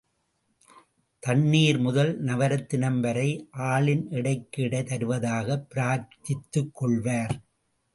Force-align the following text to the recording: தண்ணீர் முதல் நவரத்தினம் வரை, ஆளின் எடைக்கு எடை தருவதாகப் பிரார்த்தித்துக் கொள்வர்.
தண்ணீர் 1.19 1.79
முதல் 1.79 2.23
நவரத்தினம் 2.23 2.99
வரை, 2.99 3.47
ஆளின் 3.51 4.09
எடைக்கு 4.09 4.63
எடை 4.63 4.83
தருவதாகப் 4.83 5.67
பிரார்த்தித்துக் 5.75 6.73
கொள்வர். 6.73 7.41